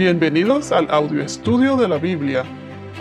Bienvenidos 0.00 0.72
al 0.72 0.90
audio 0.90 1.22
estudio 1.22 1.76
de 1.76 1.86
la 1.86 1.98
Biblia. 1.98 2.42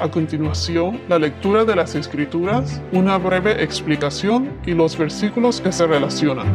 A 0.02 0.12
continuación, 0.12 1.00
la 1.08 1.18
lectura 1.18 1.64
de 1.64 1.74
las 1.74 1.96
Escrituras, 1.96 2.82
una 2.92 3.18
breve 3.18 3.64
explicación 3.64 4.60
y 4.66 4.74
los 4.74 4.98
versículos 4.98 5.62
que 5.62 5.72
se 5.72 5.88
relacionan. 5.88 6.46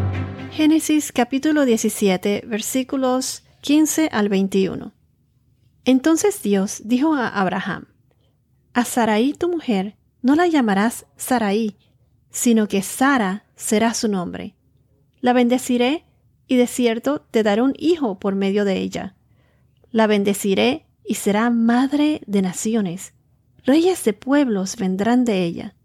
Génesis 0.51 1.13
capítulo 1.13 1.65
17 1.65 2.45
versículos 2.47 3.43
15 3.63 4.11
al 4.13 4.29
21. 4.29 4.93
Entonces 5.87 6.43
Dios 6.43 6.83
dijo 6.85 7.15
a 7.15 7.29
Abraham, 7.29 7.87
A 8.75 8.85
Sarai 8.85 9.33
tu 9.33 9.49
mujer 9.49 9.97
no 10.21 10.35
la 10.35 10.47
llamarás 10.47 11.07
Sarai, 11.17 11.79
sino 12.29 12.69
que 12.69 12.83
Sara 12.83 13.47
será 13.57 13.95
su 13.95 14.09
nombre. 14.09 14.55
La 15.23 15.33
bendeciré 15.33 16.05
y 16.47 16.57
de 16.57 16.67
cierto 16.67 17.23
te 17.31 17.43
daré 17.43 17.63
un 17.63 17.73
hijo 17.79 18.19
por 18.19 18.35
medio 18.35 18.67
de 18.67 18.77
ella 18.77 19.15
la 19.95 20.09
bendeciré 20.09 20.87
y 21.05 21.15
será 21.15 21.51
madre 21.51 22.21
de 22.27 22.43
naciones. 22.43 23.13
Reyes 23.65 24.03
de 24.03 24.13
pueblos 24.13 24.75
vendrán 24.75 25.25
de 25.25 25.45
ella. 25.45 25.77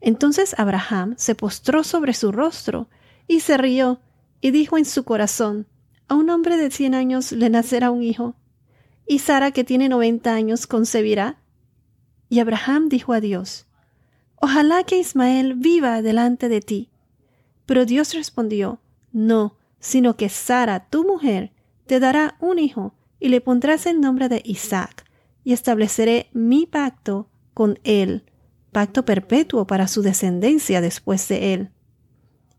Entonces 0.00 0.54
Abraham 0.56 1.12
se 1.18 1.34
postró 1.34 1.84
sobre 1.84 2.14
su 2.14 2.32
rostro 2.32 2.88
y 3.28 3.40
se 3.40 3.58
rió 3.58 4.00
y 4.40 4.50
dijo 4.50 4.78
en 4.78 4.86
su 4.86 5.04
corazón, 5.04 5.66
a 6.08 6.14
un 6.14 6.30
hombre 6.30 6.56
de 6.56 6.70
cien 6.70 6.94
años 6.94 7.32
le 7.32 7.50
nacerá 7.50 7.90
un 7.90 8.02
hijo, 8.02 8.34
y 9.06 9.18
Sara 9.18 9.50
que 9.50 9.62
tiene 9.62 9.90
noventa 9.90 10.32
años 10.32 10.66
concebirá. 10.66 11.36
Y 12.30 12.40
Abraham 12.40 12.88
dijo 12.88 13.12
a 13.12 13.20
Dios, 13.20 13.66
Ojalá 14.36 14.84
que 14.84 14.98
Ismael 14.98 15.52
viva 15.52 16.00
delante 16.00 16.48
de 16.48 16.62
ti. 16.62 16.88
Pero 17.66 17.84
Dios 17.84 18.14
respondió, 18.14 18.80
No, 19.12 19.58
sino 19.80 20.16
que 20.16 20.30
Sara, 20.30 20.88
tu 20.88 21.04
mujer, 21.04 21.52
te 21.84 22.00
dará 22.00 22.38
un 22.40 22.58
hijo, 22.58 22.94
y 23.24 23.28
le 23.28 23.40
pondrás 23.40 23.86
el 23.86 24.02
nombre 24.02 24.28
de 24.28 24.42
Isaac, 24.44 25.06
y 25.44 25.54
estableceré 25.54 26.28
mi 26.34 26.66
pacto 26.66 27.30
con 27.54 27.78
él, 27.82 28.24
pacto 28.70 29.06
perpetuo 29.06 29.66
para 29.66 29.88
su 29.88 30.02
descendencia 30.02 30.82
después 30.82 31.26
de 31.28 31.54
él. 31.54 31.70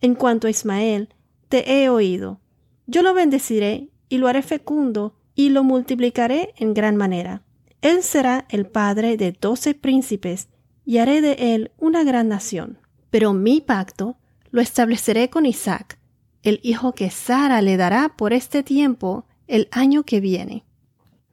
En 0.02 0.16
cuanto 0.16 0.48
a 0.48 0.50
Ismael, 0.50 1.14
te 1.50 1.72
he 1.72 1.90
oído. 1.90 2.40
Yo 2.88 3.04
lo 3.04 3.14
bendeciré 3.14 3.92
y 4.10 4.18
lo 4.18 4.28
haré 4.28 4.42
fecundo 4.42 5.14
y 5.36 5.50
lo 5.50 5.64
multiplicaré 5.64 6.56
en 6.58 6.74
gran 6.74 6.96
manera. 6.96 7.44
Él 7.82 8.02
será 8.02 8.48
el 8.50 8.66
padre 8.66 9.18
de 9.18 9.34
doce 9.40 9.76
príncipes 9.76 10.48
y 10.84 10.98
haré 10.98 11.22
de 11.22 11.54
él 11.54 11.74
una 11.78 12.04
gran 12.04 12.28
nación. 12.28 12.80
Pero 13.12 13.34
mi 13.34 13.62
pacto 13.62 14.18
lo 14.50 14.62
estableceré 14.62 15.30
con 15.30 15.46
Isaac, 15.46 16.00
el 16.42 16.60
hijo 16.64 16.94
que 16.94 17.12
Sara 17.12 17.62
le 17.62 17.78
dará 17.78 18.16
por 18.18 18.34
este 18.34 18.64
tiempo 18.64 19.28
el 19.48 19.68
año 19.72 20.04
que 20.04 20.20
viene. 20.20 20.66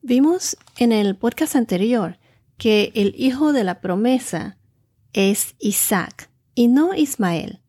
Vimos 0.03 0.57
en 0.79 0.93
el 0.93 1.17
podcast 1.17 1.57
anterior 1.57 2.19
que 2.59 2.93
el 2.95 3.15
hijo 3.17 3.53
de 3.53 3.65
la 3.65 3.81
promesa 3.81 4.59
es 5.13 5.55
Isaac 5.59 6.31
y 6.55 6.69
no 6.69 6.95
Ismael. 6.95 7.61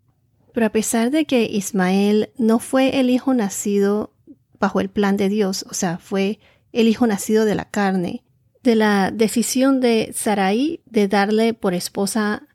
Pero 0.54 0.66
a 0.68 0.72
pesar 0.72 1.12
de 1.12 1.26
que 1.26 1.44
Ismael 1.44 2.32
no 2.38 2.60
fue 2.60 3.00
el 3.00 3.10
hijo 3.10 3.34
nacido 3.34 4.14
bajo 4.60 4.80
el 4.80 4.90
plan 4.90 5.18
de 5.18 5.30
Dios, 5.30 5.66
o 5.70 5.74
sea, 5.74 5.98
fue 5.98 6.40
el 6.72 6.88
hijo 6.88 7.08
nacido 7.08 7.46
de 7.46 7.56
la 7.56 7.66
carne, 7.66 8.24
de 8.62 8.76
la 8.76 9.12
decisión 9.12 9.82
de 9.82 10.12
Sarai 10.16 10.82
de 10.86 11.08
darle 11.08 11.54
por 11.54 11.74
esposa 11.74 12.48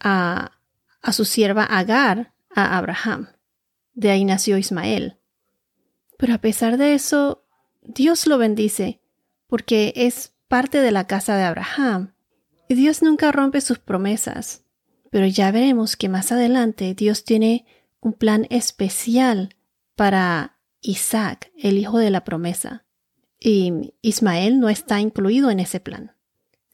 a, 0.00 0.52
a 1.02 1.12
su 1.12 1.24
sierva 1.24 1.64
Agar 1.64 2.32
a 2.54 2.76
Abraham. 2.76 3.28
De 3.94 4.10
ahí 4.10 4.24
nació 4.24 4.58
Ismael. 4.58 5.18
Pero 6.18 6.34
a 6.34 6.38
pesar 6.38 6.76
de 6.76 6.94
eso, 6.94 7.44
Dios 7.82 8.26
lo 8.26 8.38
bendice, 8.38 9.00
porque 9.46 9.92
es 9.96 10.32
parte 10.48 10.80
de 10.80 10.90
la 10.90 11.06
casa 11.06 11.36
de 11.36 11.44
Abraham. 11.44 12.14
Y 12.68 12.74
Dios 12.74 13.02
nunca 13.02 13.32
rompe 13.32 13.60
sus 13.60 13.78
promesas. 13.78 14.64
Pero 15.10 15.26
ya 15.26 15.50
veremos 15.50 15.96
que 15.96 16.08
más 16.08 16.32
adelante 16.32 16.94
Dios 16.94 17.24
tiene 17.24 17.64
un 18.00 18.12
plan 18.12 18.46
especial 18.50 19.54
para 19.94 20.58
Isaac, 20.80 21.52
el 21.56 21.78
hijo 21.78 21.98
de 21.98 22.10
la 22.10 22.24
promesa. 22.24 22.84
Y 23.38 23.94
Ismael 24.02 24.60
no 24.60 24.68
está 24.68 25.00
incluido 25.00 25.50
en 25.50 25.60
ese 25.60 25.80
plan. 25.80 26.12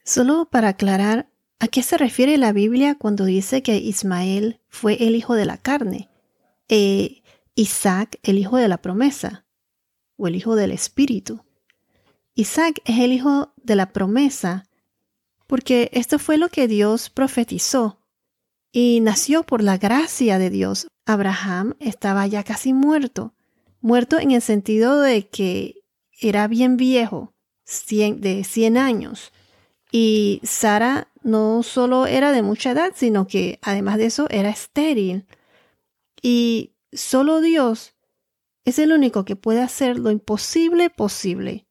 Solo 0.05 0.49
para 0.51 0.69
aclarar, 0.69 1.29
¿a 1.59 1.69
qué 1.69 1.83
se 1.83 1.97
refiere 1.97 2.37
la 2.39 2.53
Biblia 2.53 2.97
cuando 2.97 3.25
dice 3.25 3.63
que 3.63 3.77
Ismael 3.77 4.61
fue 4.69 5.07
el 5.07 5.15
hijo 5.15 5.35
de 5.35 5.47
la 5.47 5.59
carne? 5.59 6.09
Eh, 6.69 7.22
Isaac 7.55 8.19
el 8.23 8.39
hijo 8.39 8.57
de 8.57 8.69
la 8.69 8.79
promesa 8.79 9.45
o 10.17 10.29
el 10.29 10.37
hijo 10.37 10.57
del 10.57 10.71
espíritu. 10.71 11.45
Isaac 12.35 12.81
es 12.85 12.99
el 12.99 13.13
hijo 13.13 13.53
de 13.57 13.77
la 13.77 13.93
promesa 13.93 14.65
porque 15.47 15.91
esto 15.93 16.19
fue 16.19 16.39
lo 16.39 16.49
que 16.49 16.67
Dios 16.67 17.11
profetizó 17.11 17.99
y 18.73 19.01
nació 19.01 19.43
por 19.43 19.63
la 19.63 19.77
gracia 19.77 20.39
de 20.39 20.49
Dios. 20.49 20.89
Abraham 21.05 21.75
estaba 21.79 22.27
ya 22.27 22.43
casi 22.43 22.73
muerto, 22.73 23.35
muerto 23.81 24.19
en 24.19 24.31
el 24.31 24.41
sentido 24.41 25.01
de 25.01 25.29
que 25.29 25.83
era 26.21 26.49
bien 26.49 26.77
viejo, 26.77 27.35
de 27.87 28.45
100 28.45 28.79
años. 28.79 29.33
Y 29.91 30.41
Sara 30.43 31.09
no 31.23 31.63
solo 31.63 32.07
era 32.07 32.33
de 32.33 32.43
mucha 32.43 32.71
edad, 32.71 32.93
sino 32.95 33.27
que 33.27 33.59
además 33.63 33.99
de 33.99 34.07
eso 34.07 34.27
era 34.31 34.49
estéril. 34.49 35.27
Y 36.23 36.72
Solo 36.93 37.41
Dios 37.41 37.95
es 38.65 38.79
el 38.79 38.93
único 38.93 39.25
que 39.25 39.35
puede 39.35 39.63
hacer 39.63 39.99
lo 39.99 40.11
imposible 40.11 40.91
posible. 40.91 41.67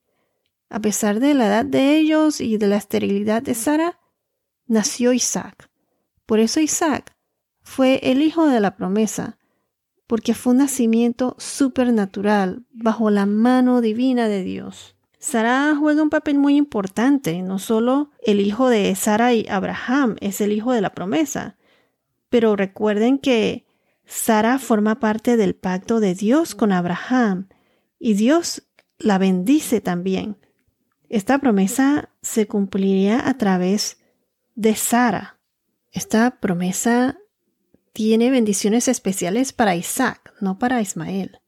A 0.69 0.79
pesar 0.79 1.19
de 1.19 1.35
la 1.35 1.45
edad 1.45 1.65
de 1.65 1.97
ellos 1.97 2.41
y 2.41 2.57
de 2.57 2.67
la 2.67 2.77
esterilidad 2.77 3.43
de 3.43 3.53
Sara, 3.53 3.99
nació 4.65 5.13
Isaac. 5.13 5.69
Por 6.25 6.39
eso 6.39 6.59
Isaac 6.59 7.15
fue 7.61 7.99
el 8.03 8.23
hijo 8.23 8.47
de 8.47 8.59
la 8.59 8.75
promesa, 8.75 9.37
porque 10.07 10.33
fue 10.33 10.53
un 10.53 10.59
nacimiento 10.59 11.35
supernatural 11.37 12.65
bajo 12.71 13.11
la 13.11 13.27
mano 13.27 13.81
divina 13.81 14.27
de 14.27 14.43
Dios. 14.43 14.95
Sara 15.19 15.75
juega 15.77 16.01
un 16.01 16.09
papel 16.09 16.39
muy 16.39 16.55
importante, 16.55 17.43
no 17.43 17.59
solo 17.59 18.09
el 18.23 18.41
hijo 18.41 18.69
de 18.69 18.95
Sara 18.95 19.33
y 19.33 19.45
Abraham 19.47 20.15
es 20.19 20.41
el 20.41 20.51
hijo 20.51 20.71
de 20.71 20.81
la 20.81 20.95
promesa, 20.95 21.57
pero 22.29 22.55
recuerden 22.55 23.19
que 23.19 23.65
Sara 24.13 24.59
forma 24.59 24.99
parte 24.99 25.37
del 25.37 25.55
pacto 25.55 26.01
de 26.01 26.13
Dios 26.13 26.53
con 26.53 26.73
Abraham 26.73 27.47
y 27.97 28.13
Dios 28.13 28.63
la 28.99 29.17
bendice 29.17 29.79
también. 29.79 30.35
Esta 31.07 31.37
promesa 31.37 32.09
se 32.21 32.45
cumpliría 32.45 33.25
a 33.25 33.37
través 33.37 33.99
de 34.53 34.75
Sara. 34.75 35.39
Esta 35.93 36.41
promesa 36.41 37.19
tiene 37.93 38.31
bendiciones 38.31 38.89
especiales 38.89 39.53
para 39.53 39.77
Isaac, 39.77 40.33
no 40.41 40.59
para 40.59 40.81
Ismael. 40.81 41.39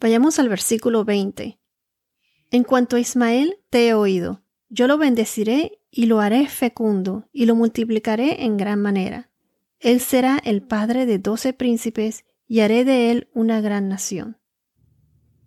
Vayamos 0.00 0.38
al 0.38 0.48
versículo 0.48 1.04
20. 1.04 1.58
En 2.50 2.64
cuanto 2.64 2.96
a 2.96 3.00
Ismael, 3.00 3.58
te 3.68 3.88
he 3.88 3.94
oído. 3.94 4.42
Yo 4.70 4.86
lo 4.86 4.96
bendeciré 4.96 5.82
y 5.90 6.06
lo 6.06 6.20
haré 6.20 6.48
fecundo 6.48 7.28
y 7.30 7.44
lo 7.44 7.54
multiplicaré 7.54 8.44
en 8.44 8.56
gran 8.56 8.80
manera. 8.80 9.29
Él 9.80 10.00
será 10.00 10.38
el 10.44 10.62
padre 10.62 11.06
de 11.06 11.18
doce 11.18 11.52
príncipes 11.54 12.24
y 12.46 12.60
haré 12.60 12.84
de 12.84 13.10
él 13.10 13.28
una 13.32 13.60
gran 13.60 13.88
nación. 13.88 14.36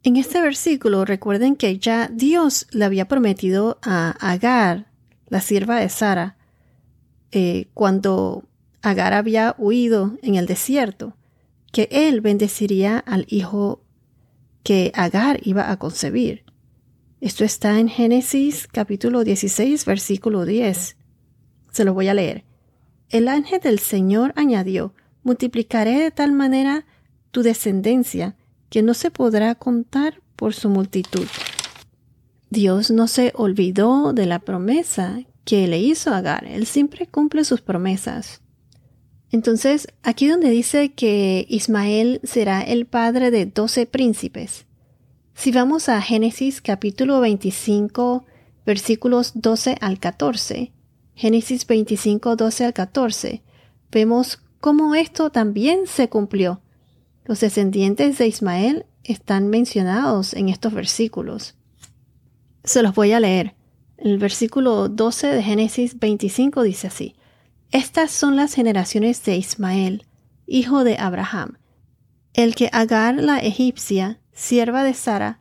En 0.02 0.18
este 0.18 0.42
versículo 0.42 1.06
recuerden 1.06 1.56
que 1.56 1.78
ya 1.78 2.10
Dios 2.12 2.68
le 2.72 2.84
había 2.84 3.08
prometido 3.08 3.80
a 3.84 4.12
Agar, 4.20 4.92
la 5.28 5.40
sierva 5.40 5.80
de 5.80 5.88
Sara, 5.88 6.38
eh, 7.32 7.68
cuando 7.74 8.44
Agar 8.82 9.14
había 9.14 9.56
huido 9.58 10.18
en 10.22 10.36
el 10.36 10.46
desierto, 10.46 11.16
que 11.72 11.88
él 11.92 12.20
bendeciría 12.20 12.98
al 12.98 13.26
hijo 13.30 13.86
que 14.64 14.92
Agar 14.96 15.40
iba 15.44 15.72
a 15.72 15.78
concebir. 15.78 16.44
Esto 17.22 17.46
está 17.46 17.80
en 17.80 17.88
Génesis 17.88 18.68
capítulo 18.68 19.24
16, 19.24 19.86
versículo 19.86 20.46
10. 20.46 20.98
Se 21.72 21.86
lo 21.86 21.94
voy 21.94 22.10
a 22.10 22.14
leer. 22.14 22.44
El 23.10 23.28
ángel 23.28 23.60
del 23.62 23.80
Señor 23.80 24.34
añadió, 24.36 24.94
multiplicaré 25.24 26.00
de 26.00 26.12
tal 26.12 26.32
manera 26.32 26.86
tu 27.32 27.44
descendencia 27.44 28.36
que 28.70 28.82
no 28.82 28.94
se 28.94 29.12
podrá 29.12 29.56
contar 29.56 30.22
por 30.36 30.54
su 30.54 30.70
multitud. 30.70 31.28
Dios 32.50 32.92
no 32.92 33.08
se 33.08 33.32
olvidó 33.36 34.14
de 34.14 34.26
la 34.26 34.40
promesa 34.40 35.22
que 35.46 35.68
le 35.68 35.80
hizo 35.80 36.14
Agar. 36.14 36.46
Él 36.46 36.66
siempre 36.66 37.08
cumple 37.08 37.46
sus 37.46 37.62
promesas. 37.62 38.42
Entonces, 39.32 39.88
aquí 40.04 40.28
donde 40.28 40.52
dice 40.52 40.92
que 40.94 41.46
Ismael 41.50 42.20
será 42.24 42.62
el 42.62 42.86
padre 42.86 43.32
de 43.32 43.48
doce 43.48 43.88
príncipes. 43.88 44.68
Si 45.34 45.52
vamos 45.52 45.90
a 45.90 46.00
Génesis 46.02 46.62
capítulo 46.62 47.20
25, 47.20 48.26
versículos 48.66 49.32
12 49.34 49.78
al 49.82 50.00
14, 50.00 50.72
Génesis 51.16 51.68
25, 51.68 52.36
12 52.36 52.66
al 52.66 52.74
14, 52.74 53.44
vemos 53.92 54.42
cómo 54.60 54.96
esto 54.96 55.30
también 55.30 55.82
se 55.86 56.10
cumplió. 56.10 56.62
Los 57.26 57.40
descendientes 57.40 58.18
de 58.18 58.28
Ismael 58.28 58.86
están 59.04 59.48
mencionados 59.48 60.34
en 60.34 60.50
estos 60.50 60.74
versículos. 60.74 61.56
Se 62.64 62.82
los 62.82 62.96
voy 62.96 63.12
a 63.12 63.20
leer. 63.20 63.56
El 63.98 64.18
versículo 64.18 64.90
12 64.90 65.28
de 65.28 65.44
Génesis 65.44 66.00
25 66.00 66.64
dice 66.64 66.88
así. 66.88 67.16
Estas 67.72 68.12
son 68.12 68.36
las 68.36 68.54
generaciones 68.54 69.24
de 69.24 69.38
Ismael, 69.38 70.06
hijo 70.46 70.84
de 70.84 70.98
Abraham, 70.98 71.58
el 72.34 72.56
que 72.56 72.70
Agar 72.72 73.16
la 73.16 73.40
egipcia, 73.40 74.20
sierva 74.32 74.84
de 74.84 74.94
Sara, 74.94 75.40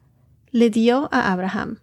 le 0.51 0.71
dio 0.71 1.09
a 1.13 1.33
Abraham. 1.33 1.79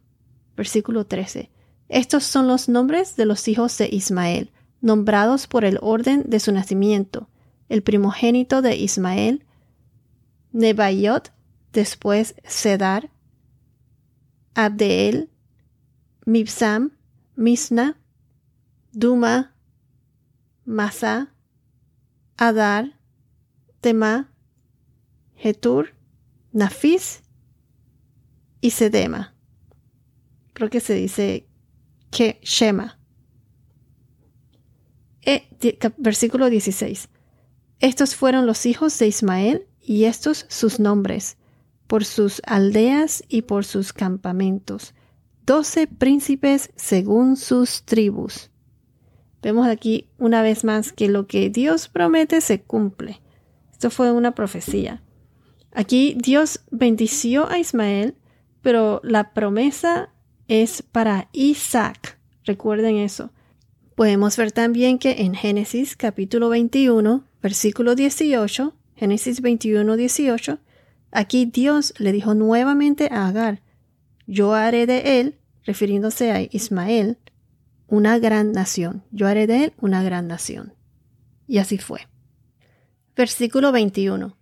Versículo 0.56 1.06
13. 1.06 1.50
Estos 1.90 2.24
son 2.24 2.48
los 2.48 2.70
nombres 2.70 3.16
de 3.16 3.26
los 3.26 3.48
hijos 3.48 3.78
de 3.80 3.90
Ismael, 3.92 4.52
nombrados 4.80 5.48
por 5.48 5.66
el 5.66 5.80
orden 5.82 6.24
de 6.28 6.40
su 6.40 6.52
nacimiento. 6.52 7.28
El 7.68 7.82
primogénito 7.82 8.62
de 8.62 8.76
Ismael, 8.78 9.46
Nebaiot, 10.52 11.34
después 11.74 12.36
Sedar, 12.46 13.12
Abdeel, 14.54 15.30
Mibsam, 16.26 16.92
Misna, 17.36 17.98
Duma, 18.92 19.56
Masa, 20.66 21.34
Adar, 22.38 23.00
Tema, 23.82 24.32
Getur, 25.36 25.96
Nafis 26.52 27.24
y 28.62 28.72
Sedema. 28.72 29.34
Creo 30.54 30.70
que 30.70 30.82
se 30.82 30.94
dice 30.94 31.49
que 32.12 32.40
Shema. 32.44 33.00
E, 35.22 35.48
versículo 35.98 36.50
16. 36.50 37.10
Estos 37.80 38.16
fueron 38.16 38.46
los 38.46 38.66
hijos 38.66 38.98
de 39.00 39.08
Ismael 39.08 39.68
y 39.82 40.06
estos 40.06 40.46
sus 40.50 40.80
nombres, 40.80 41.38
por 41.88 42.06
sus 42.06 42.42
aldeas 42.46 43.24
y 43.30 43.44
por 43.44 43.66
sus 43.66 43.94
campamentos, 43.94 44.94
doce 45.46 45.88
príncipes 45.88 46.72
según 46.76 47.38
sus 47.38 47.84
tribus. 47.84 48.52
Vemos 49.42 49.68
aquí 49.68 50.10
una 50.18 50.42
vez 50.42 50.64
más 50.64 50.92
que 50.94 51.08
lo 51.08 51.26
que 51.26 51.50
Dios 51.50 51.88
promete 51.88 52.42
se 52.42 52.62
cumple. 52.62 53.22
Esto 53.72 53.90
fue 53.90 54.12
una 54.12 54.36
profecía. 54.36 55.02
Aquí 55.72 56.16
Dios 56.20 56.62
bendició 56.70 57.50
a 57.50 57.58
Ismael, 57.58 58.16
pero 58.62 59.00
la 59.04 59.34
promesa 59.34 60.10
es 60.50 60.82
para 60.82 61.30
Isaac. 61.32 62.20
Recuerden 62.44 62.98
eso. 62.98 63.32
Podemos 63.96 64.36
ver 64.36 64.52
también 64.52 64.98
que 64.98 65.22
en 65.22 65.36
Génesis 65.36 65.96
capítulo 65.96 66.50
21, 66.50 67.24
versículo 67.42 67.96
18, 67.96 68.74
Génesis 68.96 69.42
21, 69.42 69.96
18, 69.96 70.60
aquí 71.12 71.46
Dios 71.46 71.94
le 72.00 72.12
dijo 72.12 72.34
nuevamente 72.34 73.10
a 73.12 73.28
Agar, 73.28 73.62
yo 74.26 74.54
haré 74.54 74.88
de 74.88 75.20
él, 75.20 75.36
refiriéndose 75.66 76.32
a 76.32 76.42
Ismael, 76.42 77.18
una 77.88 78.18
gran 78.18 78.52
nación. 78.52 79.04
Yo 79.12 79.28
haré 79.28 79.48
de 79.48 79.66
él 79.66 79.74
una 79.80 80.04
gran 80.04 80.28
nación. 80.28 80.74
Y 81.48 81.60
así 81.60 81.78
fue. 81.78 82.08
Versículo 83.16 83.72
21. 83.72 84.36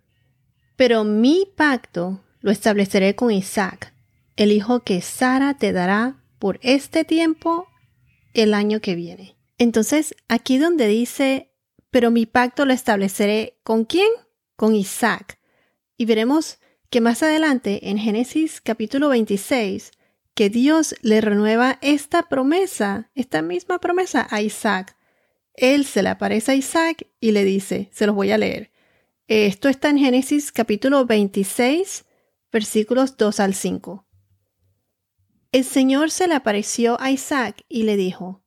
Pero 0.76 1.04
mi 1.04 1.46
pacto 1.54 2.20
lo 2.40 2.50
estableceré 2.50 3.14
con 3.14 3.30
Isaac, 3.30 3.92
el 4.38 4.52
hijo 4.52 4.84
que 4.84 5.02
Sara 5.02 5.54
te 5.54 5.72
dará 5.72 6.22
por 6.38 6.60
este 6.62 7.04
tiempo 7.04 7.66
el 8.34 8.54
año 8.54 8.80
que 8.80 8.94
viene. 8.94 9.36
Entonces, 9.58 10.14
aquí 10.28 10.58
donde 10.58 10.86
dice, 10.86 11.50
pero 11.90 12.12
mi 12.12 12.24
pacto 12.24 12.64
lo 12.64 12.72
estableceré 12.72 13.58
con 13.64 13.84
quién? 13.84 14.08
Con 14.54 14.76
Isaac. 14.76 15.40
Y 15.96 16.04
veremos 16.04 16.60
que 16.88 17.00
más 17.00 17.24
adelante, 17.24 17.90
en 17.90 17.98
Génesis 17.98 18.60
capítulo 18.60 19.08
26, 19.08 19.90
que 20.34 20.50
Dios 20.50 20.94
le 21.02 21.20
renueva 21.20 21.80
esta 21.82 22.28
promesa, 22.28 23.10
esta 23.16 23.42
misma 23.42 23.80
promesa 23.80 24.28
a 24.30 24.40
Isaac. 24.40 24.96
Él 25.54 25.84
se 25.84 26.04
le 26.04 26.10
aparece 26.10 26.52
a 26.52 26.54
Isaac 26.54 27.08
y 27.18 27.32
le 27.32 27.42
dice, 27.42 27.90
se 27.92 28.06
los 28.06 28.14
voy 28.14 28.30
a 28.30 28.38
leer. 28.38 28.70
Esto 29.26 29.68
está 29.68 29.90
en 29.90 29.98
Génesis 29.98 30.52
capítulo 30.52 31.06
26, 31.06 32.04
versículos 32.52 33.16
2 33.16 33.40
al 33.40 33.54
5. 33.54 34.07
El 35.50 35.64
Señor 35.64 36.10
se 36.10 36.28
le 36.28 36.34
apareció 36.34 37.00
a 37.00 37.10
Isaac 37.10 37.64
y 37.70 37.84
le 37.84 37.96
dijo, 37.96 38.42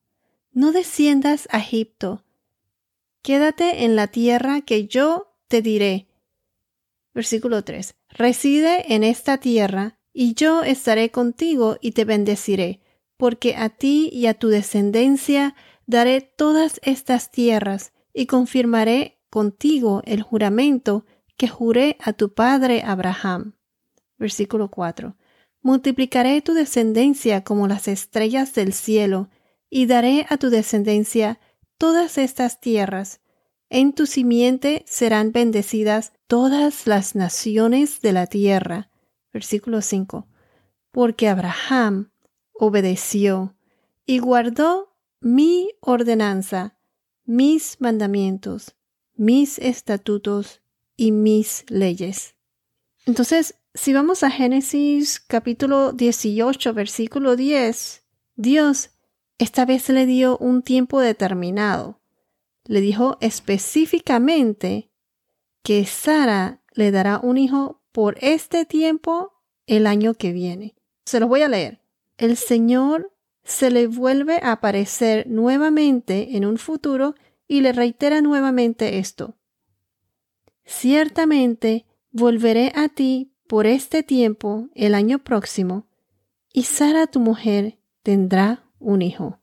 No 0.52 0.72
desciendas 0.72 1.48
a 1.52 1.58
Egipto, 1.58 2.24
quédate 3.24 3.86
en 3.86 3.96
la 3.96 4.08
tierra 4.08 4.62
que 4.62 4.86
yo 4.88 5.34
te 5.48 5.64
diré. 5.64 6.08
Versículo 7.16 7.64
3. 7.64 7.96
Reside 8.10 8.94
en 8.94 9.04
esta 9.04 9.40
tierra 9.40 9.98
y 10.14 10.36
yo 10.36 10.62
estaré 10.62 11.10
contigo 11.10 11.78
y 11.82 11.92
te 11.92 12.06
bendeciré, 12.06 12.82
porque 13.18 13.56
a 13.56 13.70
ti 13.70 14.10
y 14.14 14.28
a 14.28 14.36
tu 14.36 14.50
descendencia 14.50 15.56
daré 15.88 16.22
todas 16.22 16.80
estas 16.84 17.32
tierras, 17.32 17.94
y 18.14 18.26
confirmaré 18.26 19.20
contigo 19.30 20.02
el 20.06 20.22
juramento 20.22 21.06
que 21.38 21.48
juré 21.48 21.98
a 22.02 22.14
tu 22.14 22.34
padre 22.34 22.84
Abraham. 22.86 23.56
Versículo 24.18 24.70
4. 24.70 25.16
Multiplicaré 25.62 26.42
tu 26.42 26.54
descendencia 26.54 27.44
como 27.44 27.68
las 27.68 27.88
estrellas 27.88 28.54
del 28.54 28.74
cielo, 28.74 29.30
y 29.70 29.86
daré 29.86 30.26
a 30.30 30.38
tu 30.38 30.50
descendencia 30.50 31.40
todas 31.78 32.18
estas 32.18 32.60
tierras. 32.60 33.22
En 33.70 33.94
tu 33.94 34.06
simiente 34.06 34.84
serán 34.86 35.32
bendecidas 35.32 36.14
todas 36.28 36.88
las 36.88 37.16
naciones 37.16 38.02
de 38.02 38.12
la 38.12 38.28
tierra 38.28 38.92
Versículo 39.34 39.82
5. 39.82 40.28
Porque 40.92 41.28
Abraham 41.28 42.12
obedeció 42.54 43.56
y 44.06 44.20
guardó 44.20 44.98
mi 45.20 45.70
ordenanza, 45.80 46.78
mis 47.24 47.80
mandamientos, 47.80 48.76
mis 49.16 49.58
estatutos 49.60 50.62
y 50.98 51.12
mis 51.12 51.64
leyes. 51.70 52.36
Entonces, 53.06 53.56
si 53.74 53.94
vamos 53.94 54.24
a 54.24 54.30
Génesis 54.30 55.20
capítulo 55.20 55.94
18, 55.94 56.74
versículo 56.74 57.36
10, 57.36 58.04
Dios 58.36 58.92
esta 59.38 59.66
vez 59.66 59.90
le 59.90 60.06
dio 60.06 60.38
un 60.38 60.62
tiempo 60.62 61.00
determinado. 61.00 62.02
Le 62.66 62.82
dijo 62.82 63.18
específicamente 63.22 64.92
que 65.64 65.86
Sara 65.86 66.62
le 66.74 66.92
dará 66.92 67.20
un 67.20 67.38
hijo 67.38 67.82
por 67.92 68.18
este 68.22 68.66
tiempo 68.66 69.34
el 69.66 69.88
año 69.88 70.14
que 70.14 70.32
viene. 70.32 70.76
Se 71.06 71.20
los 71.20 71.30
voy 71.30 71.42
a 71.42 71.48
leer. 71.48 71.82
El 72.18 72.38
Señor 72.38 73.14
se 73.44 73.72
le 73.72 73.88
vuelve 73.88 74.40
a 74.44 74.52
aparecer 74.52 75.28
nuevamente 75.28 76.36
en 76.36 76.46
un 76.46 76.58
futuro 76.58 77.16
y 77.48 77.62
le 77.62 77.72
reitera 77.72 78.22
nuevamente 78.22 79.00
esto. 79.00 79.38
Ciertamente 80.66 81.86
volveré 82.12 82.72
a 82.76 82.90
ti 82.90 83.31
por 83.52 83.68
este 83.68 84.02
tiempo 84.02 84.70
el 84.76 84.96
año 84.96 85.20
próximo, 85.20 85.86
y 86.54 86.64
Sara 86.64 87.08
tu 87.08 87.20
mujer 87.20 87.80
tendrá 88.02 88.64
un 88.80 89.02
hijo. 89.02 89.42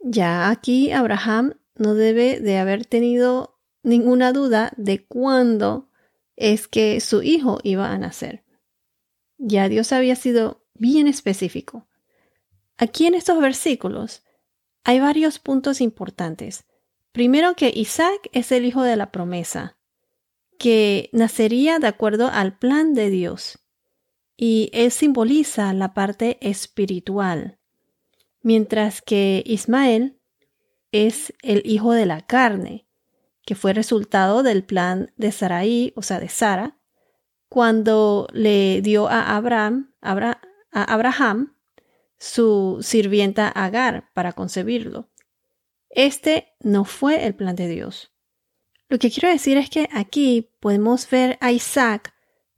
Ya 0.00 0.50
aquí 0.50 0.90
Abraham 0.90 1.54
no 1.76 1.94
debe 1.94 2.40
de 2.40 2.58
haber 2.58 2.84
tenido 2.84 3.56
ninguna 3.84 4.32
duda 4.32 4.72
de 4.76 5.06
cuándo 5.06 5.90
es 6.34 6.66
que 6.66 6.98
su 6.98 7.22
hijo 7.22 7.60
iba 7.62 7.92
a 7.92 7.98
nacer. 7.98 8.42
Ya 9.38 9.68
Dios 9.68 9.92
había 9.92 10.16
sido 10.16 10.66
bien 10.74 11.06
específico. 11.06 11.86
Aquí 12.78 13.06
en 13.06 13.14
estos 13.14 13.40
versículos 13.40 14.24
hay 14.82 14.98
varios 14.98 15.38
puntos 15.38 15.80
importantes. 15.80 16.64
Primero 17.12 17.54
que 17.54 17.70
Isaac 17.72 18.28
es 18.32 18.50
el 18.50 18.64
hijo 18.64 18.82
de 18.82 18.96
la 18.96 19.12
promesa, 19.12 19.78
que 20.62 21.10
nacería 21.12 21.80
de 21.80 21.88
acuerdo 21.88 22.28
al 22.32 22.56
plan 22.56 22.94
de 22.94 23.10
Dios, 23.10 23.58
y 24.36 24.70
él 24.72 24.92
simboliza 24.92 25.72
la 25.72 25.92
parte 25.92 26.38
espiritual, 26.40 27.58
mientras 28.42 29.02
que 29.02 29.42
Ismael 29.44 30.20
es 30.92 31.34
el 31.42 31.62
hijo 31.64 31.94
de 31.94 32.06
la 32.06 32.20
carne, 32.20 32.86
que 33.44 33.56
fue 33.56 33.72
resultado 33.72 34.44
del 34.44 34.62
plan 34.62 35.12
de 35.16 35.32
Sarai, 35.32 35.92
o 35.96 36.02
sea, 36.02 36.20
de 36.20 36.28
Sara, 36.28 36.78
cuando 37.48 38.28
le 38.32 38.82
dio 38.82 39.08
a 39.08 39.34
Abraham, 39.34 39.92
a 40.00 40.36
Abraham 40.70 41.56
su 42.20 42.78
sirvienta 42.82 43.48
Agar 43.48 44.12
para 44.14 44.32
concebirlo. 44.32 45.10
Este 45.90 46.54
no 46.60 46.84
fue 46.84 47.26
el 47.26 47.34
plan 47.34 47.56
de 47.56 47.66
Dios. 47.66 48.11
Lo 48.92 48.98
que 48.98 49.10
quiero 49.10 49.30
decir 49.30 49.56
es 49.56 49.70
que 49.70 49.88
aquí 49.90 50.50
podemos 50.60 51.08
ver 51.08 51.38
a 51.40 51.50
Isaac 51.50 52.12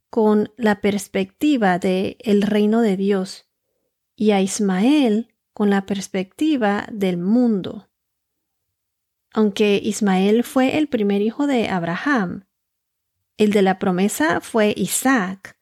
con 0.09 0.51
la 0.57 0.81
perspectiva 0.81 1.79
del 1.79 2.17
el 2.19 2.41
reino 2.41 2.81
de 2.81 2.97
Dios 2.97 3.47
y 4.17 4.31
a 4.31 4.41
Ismael 4.41 5.33
con 5.53 5.69
la 5.69 5.85
perspectiva 5.85 6.89
del 6.91 7.15
mundo. 7.15 7.87
Aunque 9.31 9.79
Ismael 9.81 10.43
fue 10.43 10.77
el 10.77 10.89
primer 10.89 11.21
hijo 11.21 11.47
de 11.47 11.69
Abraham, 11.69 12.43
el 13.37 13.51
de 13.53 13.61
la 13.61 13.79
promesa 13.79 14.41
fue 14.41 14.73
Isaac, 14.75 15.57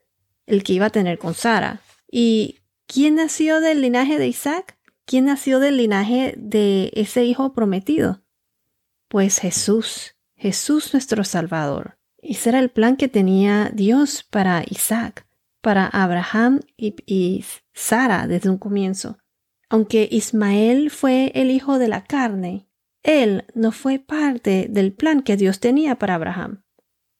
el 0.47 0.63
que 0.63 0.73
iba 0.73 0.87
a 0.87 0.89
tener 0.89 1.19
con 1.19 1.35
Sara. 1.35 1.81
Y 2.09 2.61
¿Quién 2.87 3.13
nació 3.13 3.59
del 3.59 3.81
linaje 3.81 4.17
de 4.17 4.27
Isaac? 4.27 4.79
¿Quién 5.05 5.25
nació 5.25 5.59
del 5.59 5.77
linaje 5.77 6.33
de 6.35 6.89
ese 6.95 7.25
hijo 7.25 7.53
prometido? 7.53 8.23
Pues 9.07 9.37
Jesús, 9.37 10.15
Jesús 10.43 10.91
nuestro 10.91 11.23
Salvador. 11.23 11.97
Ese 12.17 12.49
era 12.49 12.59
el 12.59 12.69
plan 12.69 12.97
que 12.97 13.07
tenía 13.07 13.71
Dios 13.73 14.25
para 14.29 14.65
Isaac, 14.69 15.25
para 15.61 15.87
Abraham 15.87 16.59
y, 16.75 16.95
y 17.05 17.45
Sara 17.71 18.27
desde 18.27 18.49
un 18.49 18.57
comienzo. 18.57 19.17
Aunque 19.69 20.05
Ismael 20.11 20.91
fue 20.91 21.31
el 21.33 21.49
hijo 21.49 21.79
de 21.79 21.87
la 21.87 22.03
carne, 22.03 22.67
él 23.03 23.45
no 23.55 23.71
fue 23.71 23.99
parte 23.99 24.67
del 24.69 24.91
plan 24.91 25.23
que 25.23 25.37
Dios 25.37 25.61
tenía 25.61 25.97
para 25.97 26.15
Abraham. 26.15 26.65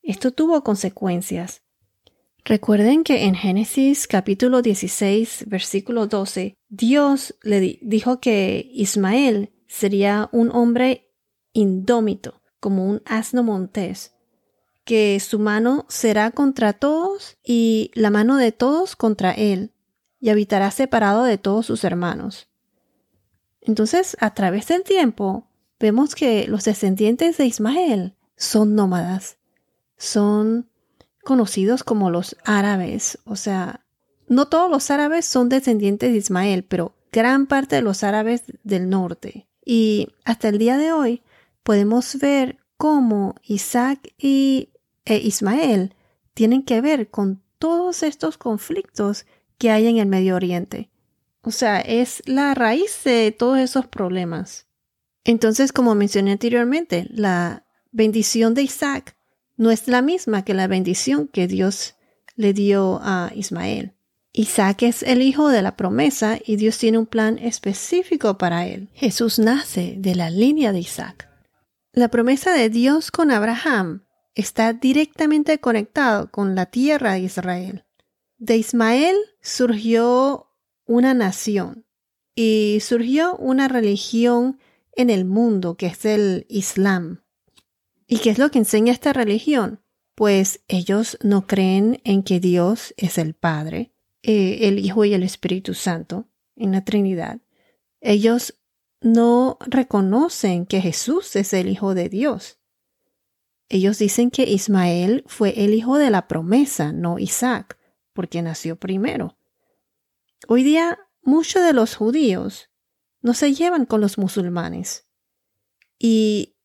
Esto 0.02 0.32
tuvo 0.32 0.62
consecuencias. 0.62 1.62
Recuerden 2.44 3.04
que 3.04 3.24
en 3.24 3.36
Génesis 3.36 4.06
capítulo 4.06 4.60
16, 4.60 5.44
versículo 5.46 6.08
12, 6.08 6.58
Dios 6.68 7.36
le 7.42 7.78
dijo 7.80 8.20
que 8.20 8.68
Ismael 8.74 9.54
sería 9.66 10.28
un 10.30 10.50
hombre 10.50 11.10
indómito, 11.54 12.42
como 12.64 12.88
un 12.88 13.02
asno 13.04 13.42
montés, 13.42 14.14
que 14.84 15.20
su 15.20 15.38
mano 15.38 15.84
será 15.90 16.30
contra 16.30 16.72
todos 16.72 17.36
y 17.44 17.90
la 17.92 18.08
mano 18.08 18.38
de 18.38 18.52
todos 18.52 18.96
contra 18.96 19.32
él, 19.32 19.74
y 20.18 20.30
habitará 20.30 20.70
separado 20.70 21.24
de 21.24 21.36
todos 21.36 21.66
sus 21.66 21.84
hermanos. 21.84 22.48
Entonces, 23.60 24.16
a 24.18 24.32
través 24.32 24.66
del 24.68 24.82
tiempo, 24.82 25.46
vemos 25.78 26.14
que 26.14 26.48
los 26.48 26.64
descendientes 26.64 27.36
de 27.36 27.44
Ismael 27.44 28.14
son 28.34 28.74
nómadas, 28.74 29.36
son 29.98 30.70
conocidos 31.22 31.84
como 31.84 32.08
los 32.08 32.34
árabes, 32.46 33.18
o 33.26 33.36
sea, 33.36 33.84
no 34.26 34.48
todos 34.48 34.70
los 34.70 34.90
árabes 34.90 35.26
son 35.26 35.50
descendientes 35.50 36.12
de 36.12 36.16
Ismael, 36.16 36.64
pero 36.64 36.94
gran 37.12 37.46
parte 37.46 37.76
de 37.76 37.82
los 37.82 38.02
árabes 38.02 38.44
del 38.62 38.88
norte. 38.88 39.48
Y 39.66 40.14
hasta 40.24 40.48
el 40.48 40.56
día 40.56 40.78
de 40.78 40.92
hoy 40.92 41.22
podemos 41.64 42.16
ver 42.20 42.58
cómo 42.76 43.34
Isaac 43.42 44.14
y 44.16 44.70
e 45.04 45.16
Ismael 45.16 45.94
tienen 46.34 46.62
que 46.62 46.80
ver 46.80 47.10
con 47.10 47.42
todos 47.58 48.02
estos 48.02 48.38
conflictos 48.38 49.26
que 49.58 49.70
hay 49.70 49.86
en 49.86 49.96
el 49.96 50.06
Medio 50.06 50.36
Oriente. 50.36 50.90
O 51.42 51.50
sea, 51.50 51.80
es 51.80 52.22
la 52.26 52.54
raíz 52.54 53.02
de 53.04 53.32
todos 53.32 53.58
esos 53.58 53.86
problemas. 53.86 54.66
Entonces, 55.24 55.72
como 55.72 55.94
mencioné 55.94 56.32
anteriormente, 56.32 57.06
la 57.10 57.66
bendición 57.90 58.54
de 58.54 58.62
Isaac 58.62 59.16
no 59.56 59.70
es 59.70 59.88
la 59.88 60.02
misma 60.02 60.44
que 60.44 60.54
la 60.54 60.66
bendición 60.66 61.28
que 61.28 61.46
Dios 61.46 61.94
le 62.36 62.52
dio 62.52 63.00
a 63.02 63.30
Ismael. 63.34 63.92
Isaac 64.32 64.82
es 64.82 65.02
el 65.02 65.22
hijo 65.22 65.48
de 65.48 65.62
la 65.62 65.76
promesa 65.76 66.38
y 66.44 66.56
Dios 66.56 66.76
tiene 66.78 66.98
un 66.98 67.06
plan 67.06 67.38
específico 67.38 68.36
para 68.36 68.66
él. 68.66 68.88
Jesús 68.94 69.38
nace 69.38 69.94
de 69.96 70.16
la 70.16 70.28
línea 70.28 70.72
de 70.72 70.80
Isaac. 70.80 71.33
La 71.94 72.08
promesa 72.08 72.52
de 72.52 72.70
Dios 72.70 73.12
con 73.12 73.30
Abraham 73.30 74.04
está 74.34 74.72
directamente 74.72 75.60
conectado 75.60 76.28
con 76.28 76.56
la 76.56 76.66
tierra 76.66 77.12
de 77.12 77.20
Israel. 77.20 77.84
De 78.36 78.56
Ismael 78.56 79.14
surgió 79.40 80.50
una 80.86 81.14
nación 81.14 81.86
y 82.34 82.78
surgió 82.80 83.36
una 83.36 83.68
religión 83.68 84.58
en 84.96 85.08
el 85.08 85.24
mundo 85.24 85.76
que 85.76 85.86
es 85.86 86.04
el 86.04 86.46
Islam. 86.48 87.22
¿Y 88.08 88.18
qué 88.18 88.30
es 88.30 88.40
lo 88.40 88.50
que 88.50 88.58
enseña 88.58 88.92
esta 88.92 89.12
religión? 89.12 89.80
Pues 90.16 90.64
ellos 90.66 91.16
no 91.22 91.46
creen 91.46 92.00
en 92.02 92.24
que 92.24 92.40
Dios 92.40 92.92
es 92.96 93.18
el 93.18 93.34
Padre, 93.34 93.92
eh, 94.24 94.58
el 94.62 94.80
Hijo 94.80 95.04
y 95.04 95.14
el 95.14 95.22
Espíritu 95.22 95.74
Santo, 95.74 96.26
en 96.56 96.72
la 96.72 96.84
Trinidad. 96.84 97.38
Ellos 98.00 98.58
no 99.04 99.58
reconocen 99.60 100.64
que 100.64 100.80
Jesús 100.80 101.36
es 101.36 101.52
el 101.52 101.68
Hijo 101.68 101.94
de 101.94 102.08
Dios. 102.08 102.58
Ellos 103.68 103.98
dicen 103.98 104.30
que 104.30 104.44
Ismael 104.44 105.24
fue 105.26 105.62
el 105.62 105.74
hijo 105.74 105.98
de 105.98 106.10
la 106.10 106.26
promesa, 106.26 106.90
no 106.90 107.18
Isaac, 107.18 107.78
porque 108.14 108.40
nació 108.40 108.76
primero. 108.76 109.36
Hoy 110.48 110.62
día 110.62 110.98
muchos 111.22 111.62
de 111.62 111.74
los 111.74 111.96
judíos 111.96 112.70
no 113.20 113.34
se 113.34 113.52
llevan 113.52 113.84
con 113.84 114.00
los 114.00 114.16
musulmanes. 114.16 115.06
Y 115.98 116.56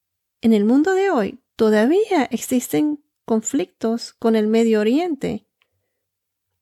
en 0.42 0.54
el 0.54 0.64
mundo 0.64 0.94
de 0.94 1.10
hoy 1.10 1.44
todavía 1.58 2.24
existen 2.32 3.04
conflictos 3.26 4.14
con 4.14 4.38
el 4.38 4.48
Medio 4.48 4.80
Oriente. 4.80 5.46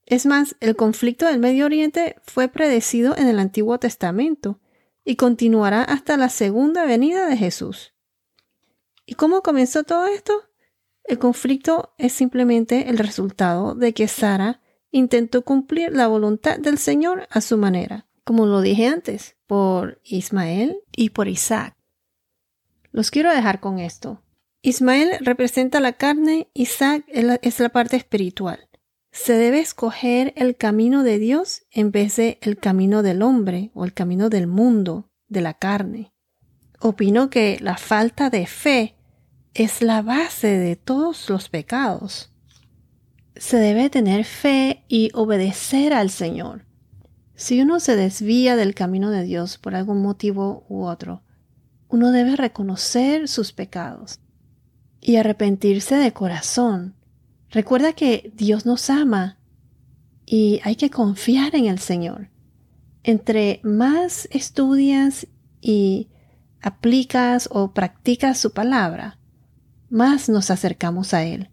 Es 0.08 0.26
más, 0.26 0.56
el 0.60 0.76
conflicto 0.76 1.28
del 1.28 1.38
Medio 1.38 1.66
Oriente 1.66 2.16
fue 2.24 2.48
predecido 2.48 3.16
en 3.16 3.28
el 3.28 3.38
Antiguo 3.38 3.78
Testamento 3.78 4.60
y 5.08 5.16
continuará 5.16 5.84
hasta 5.84 6.18
la 6.18 6.28
segunda 6.28 6.86
venida 6.86 7.28
de 7.28 7.38
Jesús. 7.38 7.94
¿Y 9.06 9.14
cómo 9.14 9.42
comenzó 9.42 9.86
todo 9.86 10.06
esto? 10.06 10.34
El 11.06 11.18
conflicto 11.18 11.94
es 11.98 12.12
simplemente 12.12 12.90
el 12.90 12.98
resultado 12.98 13.74
de 13.74 13.94
que 13.94 14.10
Sara 14.10 14.62
intentó 14.92 15.44
cumplir 15.44 15.94
la 15.94 16.08
voluntad 16.08 16.60
del 16.60 16.78
Señor 16.78 17.26
a 17.32 17.40
su 17.40 17.58
manera, 17.58 18.06
como 18.26 18.46
lo 18.46 18.60
dije 18.60 18.88
antes, 18.88 19.38
por 19.48 20.02
Ismael 20.04 20.78
y 20.94 21.12
por 21.12 21.30
Isaac. 21.30 21.78
Los 22.92 23.10
quiero 23.10 23.32
dejar 23.32 23.62
con 23.62 23.80
esto. 23.80 24.22
Ismael 24.62 25.20
representa 25.22 25.80
la 25.80 25.94
carne, 25.94 26.50
Isaac 26.54 27.06
es 27.08 27.60
la 27.62 27.70
parte 27.70 27.96
espiritual. 27.96 28.67
Se 29.20 29.34
debe 29.34 29.60
escoger 29.60 30.34
el 30.38 30.56
camino 30.56 31.04
de 31.04 31.20
Dios 31.20 31.64
en 31.72 31.92
vez 31.92 32.16
de 32.16 32.38
el 32.42 32.58
camino 32.58 33.04
del 33.04 33.22
hombre 33.22 33.72
o 33.74 33.84
el 33.84 33.94
camino 33.94 34.30
del 34.30 34.48
mundo, 34.48 35.10
de 35.28 35.42
la 35.42 35.54
carne. 35.54 36.14
Opino 36.80 37.30
que 37.30 37.58
la 37.60 37.78
falta 37.78 38.30
de 38.30 38.46
fe 38.46 38.96
es 39.54 39.82
la 39.82 40.02
base 40.02 40.58
de 40.58 40.76
todos 40.76 41.30
los 41.30 41.50
pecados 41.50 42.32
se 43.40 43.58
debe 43.58 43.90
tener 43.90 44.26
fe 44.26 44.84
y 44.88 45.12
obedecer 45.14 45.94
al 45.94 46.10
Señor. 46.10 46.66
Si 47.36 47.62
uno 47.62 47.80
se 47.80 47.96
desvía 47.96 48.56
del 48.56 48.74
camino 48.74 49.12
de 49.12 49.24
Dios 49.24 49.58
por 49.58 49.76
algún 49.76 50.02
motivo 50.02 50.66
u 50.70 50.86
otro, 50.86 51.24
uno 51.88 52.12
debe 52.12 52.36
reconocer 52.36 53.28
sus 53.28 53.54
pecados 53.54 54.20
y 55.00 55.18
arrepentirse 55.18 55.96
de 55.96 56.14
corazón. 56.14 56.96
Recuerda 57.50 57.94
que 57.94 58.32
Dios 58.36 58.66
nos 58.66 58.89
ama 58.89 59.38
y 60.25 60.60
hay 60.63 60.75
que 60.75 60.89
confiar 60.89 61.56
en 61.56 61.66
el 61.66 61.80
Señor. 61.80 62.30
Entre 63.04 63.62
más 63.63 64.27
estudias 64.32 65.27
y 65.62 66.10
aplicas 66.62 67.48
o 67.51 67.72
practicas 67.72 68.38
su 68.38 68.51
palabra, 68.51 69.20
más 69.89 70.27
nos 70.27 70.51
acercamos 70.51 71.13
a 71.13 71.24
Él. 71.24 71.50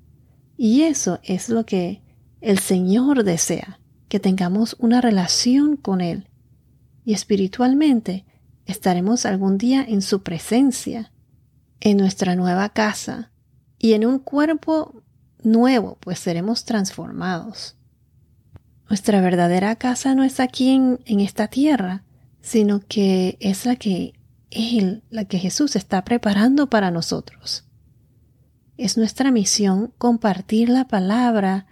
Y 0.56 0.82
eso 0.82 1.20
es 1.22 1.48
lo 1.48 1.64
que 1.64 2.02
el 2.40 2.58
Señor 2.58 3.22
desea, 3.22 3.80
que 4.08 4.18
tengamos 4.18 4.76
una 4.80 5.00
relación 5.00 5.76
con 5.76 6.00
Él. 6.00 6.28
Y 7.04 7.14
espiritualmente 7.14 8.24
estaremos 8.66 9.24
algún 9.26 9.58
día 9.58 9.84
en 9.86 10.02
su 10.02 10.22
presencia, 10.22 11.12
en 11.80 11.98
nuestra 11.98 12.34
nueva 12.34 12.70
casa 12.70 13.30
y 13.78 13.92
en 13.92 14.06
un 14.06 14.18
cuerpo 14.18 15.03
nuevo, 15.44 15.98
pues 16.00 16.18
seremos 16.18 16.64
transformados. 16.64 17.76
Nuestra 18.88 19.20
verdadera 19.20 19.76
casa 19.76 20.14
no 20.14 20.24
es 20.24 20.40
aquí 20.40 20.70
en, 20.70 21.00
en 21.06 21.20
esta 21.20 21.48
tierra, 21.48 22.04
sino 22.40 22.80
que 22.86 23.36
es 23.40 23.64
la 23.66 23.76
que 23.76 24.14
Él, 24.50 25.02
la 25.10 25.24
que 25.24 25.38
Jesús 25.38 25.76
está 25.76 26.04
preparando 26.04 26.68
para 26.68 26.90
nosotros. 26.90 27.64
Es 28.76 28.98
nuestra 28.98 29.30
misión 29.30 29.92
compartir 29.98 30.68
la 30.68 30.86
palabra 30.86 31.66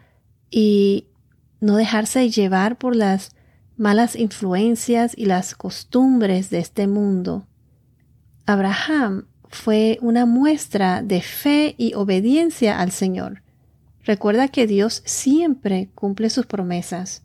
y 0.50 1.08
no 1.60 1.76
dejarse 1.76 2.30
llevar 2.30 2.78
por 2.78 2.96
las 2.96 3.34
malas 3.76 4.16
influencias 4.16 5.12
y 5.16 5.26
las 5.26 5.54
costumbres 5.54 6.50
de 6.50 6.58
este 6.58 6.86
mundo. 6.86 7.46
Abraham 8.46 9.26
fue 9.48 9.98
una 10.00 10.26
muestra 10.26 11.02
de 11.02 11.20
fe 11.20 11.74
y 11.78 11.94
obediencia 11.94 12.80
al 12.80 12.90
Señor. 12.90 13.41
Recuerda 14.04 14.48
que 14.48 14.66
Dios 14.66 15.02
siempre 15.04 15.90
cumple 15.94 16.30
sus 16.30 16.46
promesas. 16.46 17.22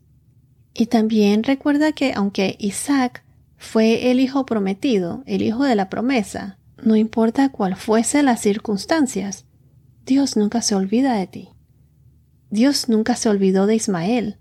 Y 0.74 0.88
también 0.88 1.44
recuerda 1.44 1.92
que 1.92 2.14
aunque 2.14 2.56
Isaac 2.60 3.24
fue 3.58 4.12
el 4.12 4.20
hijo 4.20 4.46
prometido, 4.46 5.24
el 5.26 5.42
hijo 5.42 5.64
de 5.64 5.76
la 5.76 5.90
promesa, 5.90 6.60
no 6.84 6.96
importa 6.96 7.50
cuál 7.50 7.76
fuese 7.76 8.22
las 8.22 8.42
circunstancias, 8.42 9.46
Dios 10.06 10.38
nunca 10.38 10.62
se 10.62 10.76
olvida 10.76 11.16
de 11.16 11.28
ti. 11.28 11.50
Dios 12.50 12.88
nunca 12.88 13.16
se 13.16 13.28
olvidó 13.30 13.66
de 13.66 13.76
Ismael. 13.76 14.38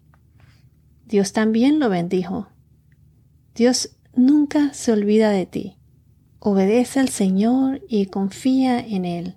Dios 1.06 1.32
también 1.32 1.80
lo 1.80 1.88
bendijo. 1.88 2.48
Dios 3.54 3.96
nunca 4.14 4.74
se 4.74 4.92
olvida 4.92 5.30
de 5.30 5.46
ti. 5.46 5.76
Obedece 6.38 7.00
al 7.00 7.08
Señor 7.08 7.80
y 7.88 8.06
confía 8.06 8.78
en 8.78 9.04
Él. 9.06 9.36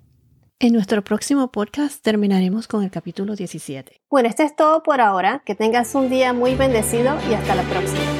En 0.62 0.74
nuestro 0.74 1.02
próximo 1.02 1.50
podcast 1.50 2.02
terminaremos 2.02 2.68
con 2.68 2.84
el 2.84 2.90
capítulo 2.90 3.34
17. 3.34 4.02
Bueno, 4.10 4.28
esto 4.28 4.42
es 4.42 4.54
todo 4.54 4.82
por 4.82 5.00
ahora. 5.00 5.42
Que 5.46 5.54
tengas 5.54 5.94
un 5.94 6.10
día 6.10 6.34
muy 6.34 6.54
bendecido 6.54 7.16
y 7.30 7.32
hasta 7.32 7.54
la 7.54 7.62
próxima. 7.62 8.19